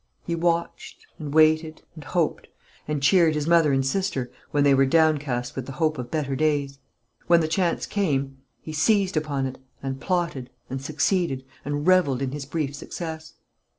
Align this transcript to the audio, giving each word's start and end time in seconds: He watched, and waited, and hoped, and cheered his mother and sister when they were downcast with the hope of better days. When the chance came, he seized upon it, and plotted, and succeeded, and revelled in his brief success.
He 0.25 0.33
watched, 0.33 1.05
and 1.19 1.31
waited, 1.31 1.83
and 1.93 2.03
hoped, 2.03 2.47
and 2.87 3.03
cheered 3.03 3.35
his 3.35 3.45
mother 3.47 3.71
and 3.71 3.85
sister 3.85 4.31
when 4.49 4.63
they 4.63 4.73
were 4.73 4.87
downcast 4.87 5.55
with 5.55 5.67
the 5.67 5.73
hope 5.73 5.99
of 5.99 6.09
better 6.09 6.35
days. 6.35 6.79
When 7.27 7.39
the 7.39 7.47
chance 7.47 7.85
came, 7.85 8.39
he 8.63 8.73
seized 8.73 9.15
upon 9.15 9.45
it, 9.45 9.59
and 9.83 10.01
plotted, 10.01 10.49
and 10.71 10.81
succeeded, 10.81 11.45
and 11.63 11.85
revelled 11.85 12.23
in 12.23 12.31
his 12.31 12.45
brief 12.47 12.73
success. 12.73 13.35